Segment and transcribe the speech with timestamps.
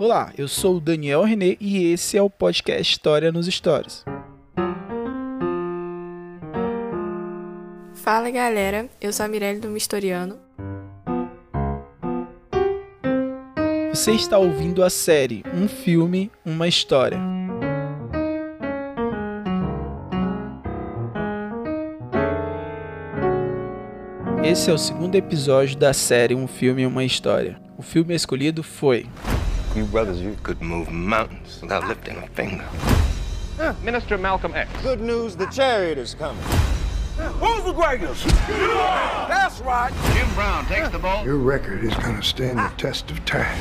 [0.00, 4.04] Olá, eu sou o Daniel René e esse é o podcast História nos Stories.
[7.94, 10.38] Fala galera, eu sou a Mirelle do Mistoriano.
[13.92, 17.18] Você está ouvindo a série Um Filme, Uma História.
[24.44, 27.60] Esse é o segundo episódio da série Um Filme, Uma História.
[27.76, 29.04] O filme escolhido foi
[29.74, 32.64] You brothers, you could move mountains without lifting a finger.
[33.82, 34.70] Minister Malcolm X.
[34.82, 36.42] Good news, the chariot is coming.
[37.40, 38.24] Who's the greatest?
[38.48, 39.92] That's right.
[40.14, 41.24] Jim Brown takes the ball.
[41.24, 43.58] Your record is going to stand the test of time.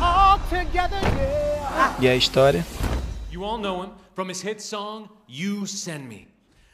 [0.00, 2.00] All together, yeah.
[2.00, 2.64] E a história?
[3.30, 6.28] You all know him from his hit song, You Send Me.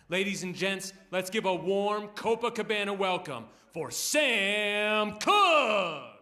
[0.08, 6.15] Ladies and gents, let's give a warm Copacabana welcome for Sam Cooke!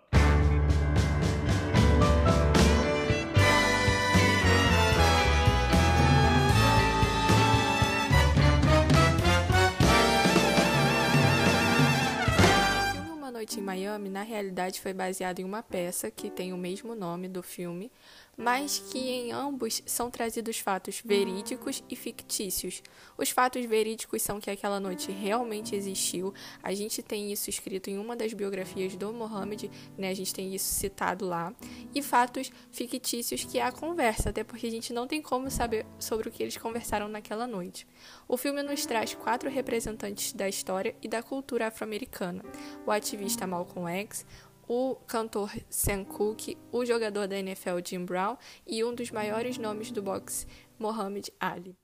[14.15, 17.91] Na realidade, foi baseado em uma peça que tem o mesmo nome do filme,
[18.37, 22.83] mas que em ambos são trazidos fatos verídicos e fictícios.
[23.17, 26.35] Os fatos verídicos são que aquela noite realmente existiu.
[26.63, 30.09] A gente tem isso escrito em uma das biografias do Mohammed, né?
[30.09, 31.55] A gente tem isso citado lá.
[31.95, 35.87] E fatos fictícios que é a conversa, até porque a gente não tem como saber
[35.99, 37.87] sobre o que eles conversaram naquela noite.
[38.27, 42.43] O filme nos traz quatro representantes da história e da cultura afro-americana:
[42.87, 44.27] o ativista Malcolm X,
[44.69, 49.91] o cantor Sam Cooke, o jogador da NFL Jim Brown e um dos maiores nomes
[49.91, 50.47] do boxe,
[50.79, 51.77] Muhammad Ali.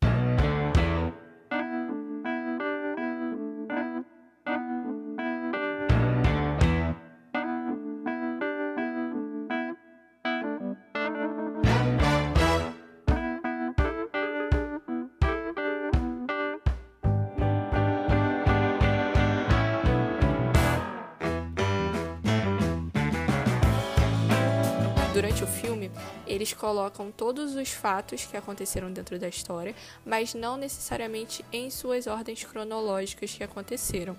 [25.21, 25.91] Durante o filme,
[26.27, 32.07] eles colocam todos os fatos que aconteceram dentro da história, mas não necessariamente em suas
[32.07, 34.17] ordens cronológicas que aconteceram.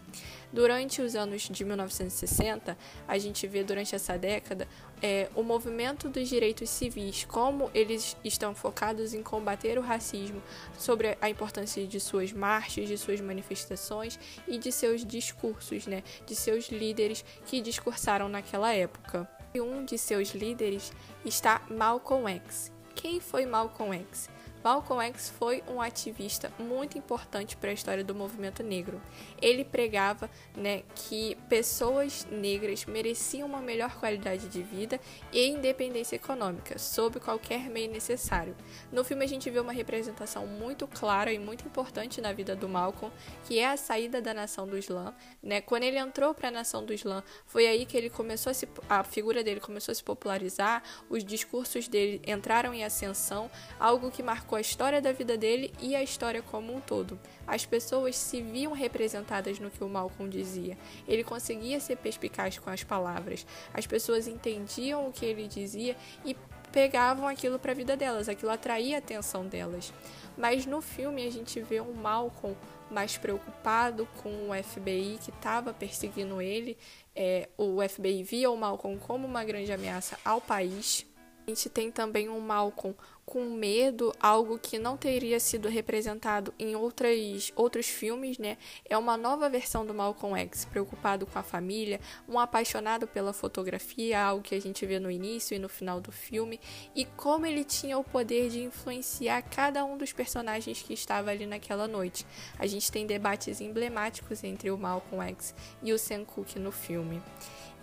[0.53, 4.67] Durante os anos de 1960, a gente vê durante essa década
[5.01, 10.39] é, o movimento dos direitos civis, como eles estão focados em combater o racismo,
[10.77, 16.35] sobre a importância de suas marchas, de suas manifestações e de seus discursos, né, de
[16.35, 19.40] seus líderes que discursaram naquela época.
[19.59, 20.93] Um de seus líderes
[21.25, 22.71] está Malcolm X.
[22.95, 24.29] Quem foi Malcolm X?
[24.63, 29.01] Malcolm X foi um ativista muito importante para a história do movimento negro.
[29.41, 34.99] Ele pregava né, que pessoas negras mereciam uma melhor qualidade de vida
[35.31, 38.55] e independência econômica, sob qualquer meio necessário.
[38.91, 42.69] No filme a gente vê uma representação muito clara e muito importante na vida do
[42.69, 43.13] Malcolm,
[43.45, 45.13] que é a saída da nação do Islã.
[45.41, 45.61] Né?
[45.61, 48.67] Quando ele entrou para a nação do Islã, foi aí que ele começou a, se,
[48.87, 53.49] a figura dele começou a se popularizar, os discursos dele entraram em ascensão,
[53.79, 57.19] algo que marcou a história da vida dele e a história como um todo.
[57.47, 60.77] As pessoas se viam representadas no que o Malcolm dizia.
[61.07, 63.45] Ele conseguia ser perspicaz com as palavras.
[63.73, 65.95] As pessoas entendiam o que ele dizia
[66.25, 66.35] e
[66.71, 69.93] pegavam aquilo para a vida delas, aquilo atraía a atenção delas.
[70.37, 72.55] Mas no filme a gente vê um Malcolm
[72.89, 76.77] mais preocupado com o FBI que estava perseguindo ele.
[77.15, 81.05] É, o FBI via o Malcolm como uma grande ameaça ao país.
[81.51, 82.95] Gente tem também um Malcolm
[83.25, 88.57] com medo, algo que não teria sido representado em outras, outros filmes, né?
[88.85, 94.23] É uma nova versão do Malcolm X, preocupado com a família, um apaixonado pela fotografia,
[94.23, 96.57] algo que a gente vê no início e no final do filme,
[96.95, 101.45] e como ele tinha o poder de influenciar cada um dos personagens que estava ali
[101.45, 102.25] naquela noite.
[102.57, 105.53] A gente tem debates emblemáticos entre o Malcolm X
[105.83, 107.21] e o Sam Cooke no filme.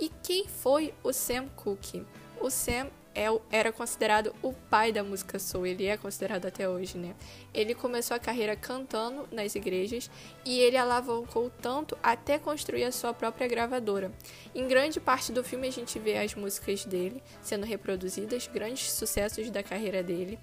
[0.01, 2.07] E quem foi o Sam Cooke?
[2.41, 2.89] O Sam
[3.51, 7.15] era considerado o pai da música soul, ele é considerado até hoje, né?
[7.53, 10.11] Ele começou a carreira cantando nas igrejas
[10.45, 14.13] e ele alavancou tanto até construir a sua própria gravadora.
[14.55, 19.51] Em grande parte do filme a gente vê as músicas dele sendo reproduzidas, grandes sucessos
[19.51, 20.39] da carreira dele.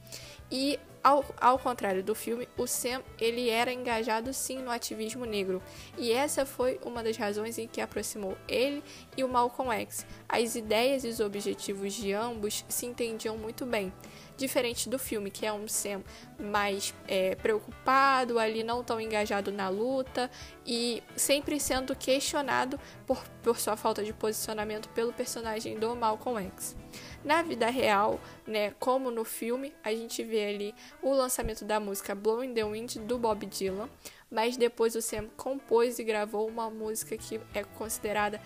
[0.51, 5.61] E ao, ao contrário do filme, o Sam ele era engajado sim no ativismo negro,
[5.99, 8.83] e essa foi uma das razões em que aproximou ele
[9.15, 10.03] e o Malcolm X.
[10.27, 13.93] As ideias e os objetivos de ambos se entendiam muito bem.
[14.37, 16.03] diferente do filme, que é um Sam
[16.37, 20.29] mais é, preocupado, ali não tão engajado na luta
[20.65, 22.77] e sempre sendo questionado
[23.07, 26.75] por, por sua falta de posicionamento pelo personagem do Malcolm X.
[27.23, 32.13] Na vida real, né, como no filme, a gente vê ali o lançamento da música
[32.13, 33.89] Blowing the Wind do Bob Dylan,
[34.29, 38.41] mas depois o Sam compôs e gravou uma música que é considerada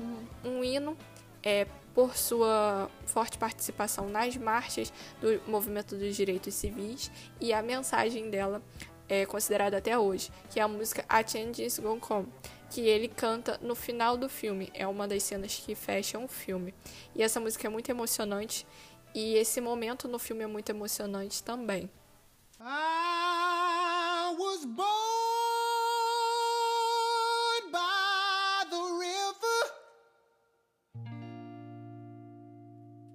[0.00, 0.96] um, um hino
[1.42, 7.10] é, por sua forte participação nas marchas do movimento dos direitos civis
[7.40, 8.60] e a mensagem dela
[9.08, 12.28] é considerada até hoje, que é a música A Change Is Gonna Come,
[12.70, 14.70] que ele canta no final do filme.
[14.74, 16.74] É uma das cenas que fecham o filme.
[17.14, 18.66] E essa música é muito emocionante
[19.14, 21.90] e esse momento no filme é muito emocionante também.
[22.60, 25.13] I was born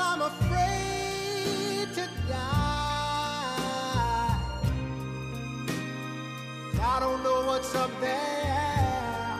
[0.00, 2.38] I'm afraid to die.
[6.80, 9.36] I don't know what's up there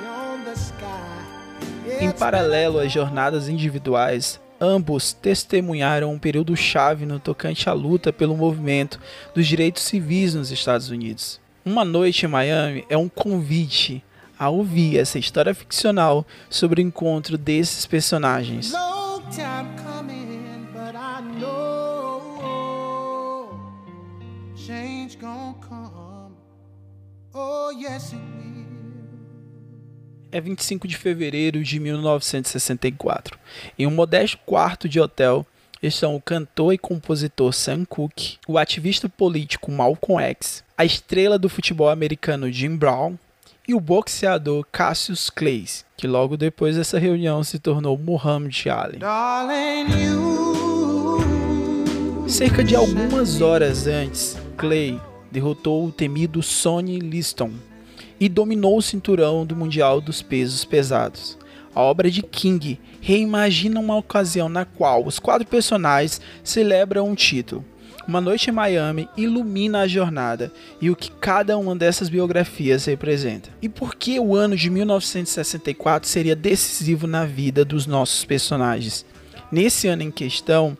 [0.00, 2.00] beyond the sky.
[2.00, 8.36] Em paralelo às jornadas individuais, ambos testemunharam um período chave no tocante à luta pelo
[8.36, 9.00] movimento
[9.34, 11.40] dos direitos civis nos Estados Unidos.
[11.64, 14.02] Uma Noite em Miami é um convite
[14.38, 18.72] a ouvir essa história ficcional sobre o encontro desses personagens.
[27.34, 27.70] Oh,
[30.32, 33.38] é 25 de fevereiro de 1964.
[33.78, 35.46] Em um modesto quarto de hotel
[35.82, 41.48] estão o cantor e compositor Sam Cooke, o ativista político Malcolm X, a estrela do
[41.48, 43.16] futebol americano Jim Brown
[43.68, 45.66] e o boxeador Cassius Clay,
[45.96, 48.98] que logo depois dessa reunião se tornou Muhammad Ali.
[52.28, 57.52] Cerca de algumas horas antes, Clay derrotou o temido Sonny Liston
[58.20, 61.36] e dominou o cinturão do Mundial dos Pesos Pesados.
[61.74, 67.64] A obra de King reimagina uma ocasião na qual os quatro personagens celebram um título.
[68.06, 73.50] Uma Noite em Miami ilumina a jornada e o que cada uma dessas biografias representa.
[73.60, 79.04] E por que o ano de 1964 seria decisivo na vida dos nossos personagens?
[79.50, 80.78] Nesse ano em questão,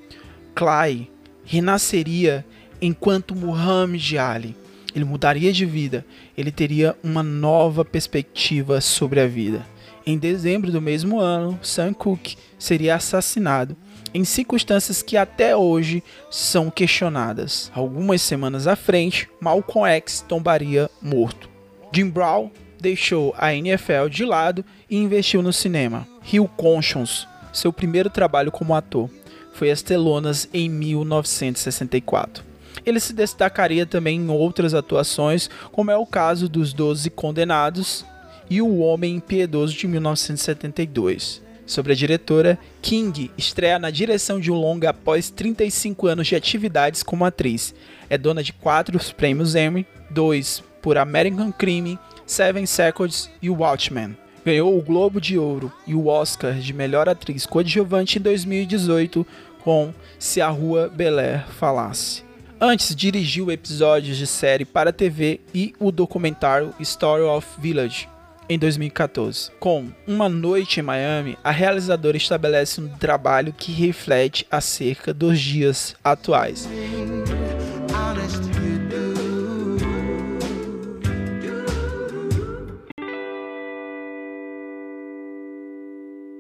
[0.54, 1.10] Clay
[1.44, 2.46] renasceria
[2.80, 4.54] enquanto Muhammad Ali.
[4.94, 6.06] Ele mudaria de vida,
[6.38, 9.66] ele teria uma nova perspectiva sobre a vida.
[10.06, 13.76] Em dezembro do mesmo ano, Sam Cooke seria assassinado
[14.16, 17.70] em circunstâncias que até hoje são questionadas.
[17.74, 21.50] Algumas semanas à frente, Malcolm X tombaria morto.
[21.92, 26.08] Jim Brown deixou a NFL de lado e investiu no cinema.
[26.32, 29.10] Hill Conscience, seu primeiro trabalho como ator,
[29.52, 32.42] foi às telonas em 1964.
[32.86, 38.02] Ele se destacaria também em outras atuações, como é o caso dos Doze Condenados
[38.48, 41.44] e O Homem Impiedoso de 1972.
[41.66, 47.02] Sobre a diretora, King estreia na direção de um longa após 35 anos de atividades
[47.02, 47.74] como atriz.
[48.08, 54.16] É dona de quatro prêmios Emmy, dois por American Crime, Seven Seconds e Watchmen.
[54.44, 59.26] Ganhou o Globo de Ouro e o Oscar de melhor atriz coadjuvante em 2018
[59.64, 62.22] com Se a Rua Belair Falasse.
[62.60, 68.08] Antes, dirigiu episódios de série para TV e o documentário Story of Village,
[68.48, 69.50] em 2014.
[69.58, 75.94] Com Uma Noite em Miami, a realizadora estabelece um trabalho que reflete acerca dos dias
[76.02, 76.68] atuais.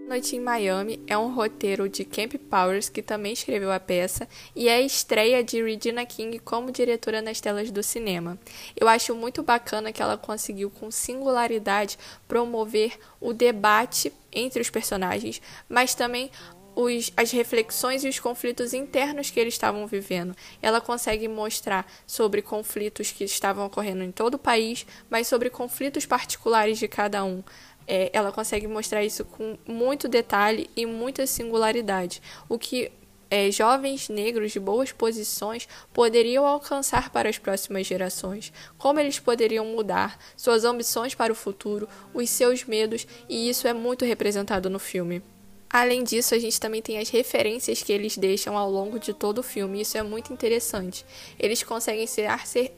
[0.06, 4.68] Noite em Miami é um roteiro de Camp Powers, que também escreveu a peça, e
[4.68, 8.38] é a estreia de Regina King como diretora nas telas do cinema.
[8.76, 11.98] Eu acho muito bacana que ela conseguiu, com singularidade,
[12.28, 16.30] promover o debate entre os personagens, mas também
[16.76, 20.36] os, as reflexões e os conflitos internos que eles estavam vivendo.
[20.62, 26.06] Ela consegue mostrar sobre conflitos que estavam ocorrendo em todo o país, mas sobre conflitos
[26.06, 27.42] particulares de cada um
[27.86, 32.90] É, ela consegue mostrar isso com muito detalhe e muita singularidade, o que
[33.30, 39.66] é, jovens negros de boas posições poderiam alcançar para as próximas gerações, como eles poderiam
[39.66, 44.78] mudar suas ambições para o futuro, os seus medos, e isso é muito representado no
[44.78, 45.22] filme.
[45.68, 49.38] Além disso, a gente também tem as referências que eles deixam ao longo de todo
[49.38, 49.80] o filme.
[49.80, 51.04] Isso é muito interessante.
[51.38, 52.28] Eles conseguem ser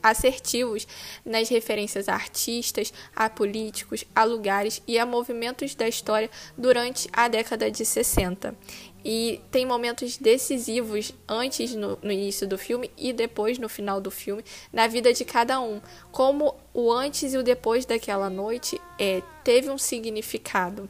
[0.02, 0.86] assertivos
[1.24, 7.28] nas referências a artistas, a políticos, a lugares e a movimentos da história durante a
[7.28, 8.56] década de 60.
[9.04, 14.10] E tem momentos decisivos antes no, no, início do filme e depois no final do
[14.10, 15.80] filme na vida de cada um.
[16.10, 20.88] Como o antes e o depois daquela noite é, teve um significado.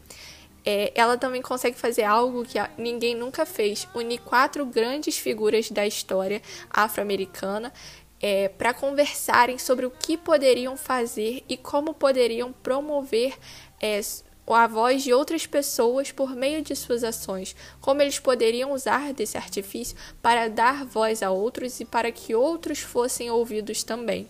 [0.65, 5.87] É, ela também consegue fazer algo que ninguém nunca fez: unir quatro grandes figuras da
[5.87, 7.73] história afro-americana
[8.21, 13.37] é, para conversarem sobre o que poderiam fazer e como poderiam promover
[13.81, 14.00] é,
[14.47, 19.37] a voz de outras pessoas por meio de suas ações, como eles poderiam usar desse
[19.37, 24.27] artifício para dar voz a outros e para que outros fossem ouvidos também.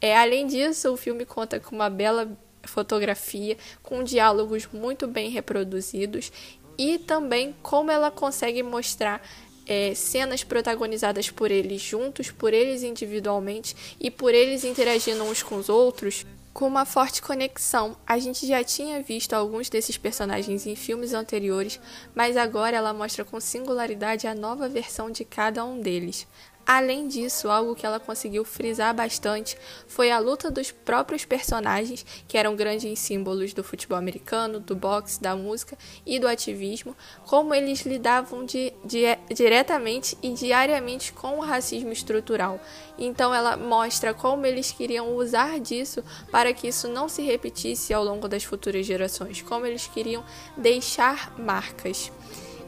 [0.00, 2.36] É, além disso, o filme conta com uma bela
[2.68, 6.32] fotografia, com diálogos muito bem reproduzidos
[6.76, 9.22] e também como ela consegue mostrar
[9.66, 15.56] é, cenas protagonizadas por eles juntos, por eles individualmente e por eles interagindo uns com
[15.56, 17.96] os outros com uma forte conexão.
[18.06, 21.80] A gente já tinha visto alguns desses personagens em filmes anteriores,
[22.14, 26.28] mas agora ela mostra com singularidade a nova versão de cada um deles.
[26.66, 29.56] Além disso, algo que ela conseguiu frisar bastante
[29.86, 35.20] foi a luta dos próprios personagens, que eram grandes símbolos do futebol americano, do boxe,
[35.20, 39.02] da música e do ativismo, como eles lidavam de, de,
[39.34, 42.58] diretamente e diariamente com o racismo estrutural.
[42.98, 48.02] Então, ela mostra como eles queriam usar disso para que isso não se repetisse ao
[48.02, 50.24] longo das futuras gerações, como eles queriam
[50.56, 52.10] deixar marcas.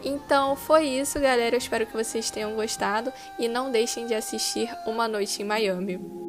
[0.04, 1.54] Então foi isso, galera.
[1.54, 6.25] Eu espero que vocês tenham gostado e não deixem de assistir Uma Noite em Miami.